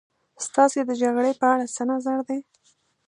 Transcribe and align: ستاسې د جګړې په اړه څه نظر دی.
ستاسې 0.45 0.79
د 0.85 0.91
جګړې 1.01 1.31
په 1.39 1.45
اړه 1.53 1.65
څه 1.75 1.83
نظر 1.91 2.17
دی. 2.27 2.39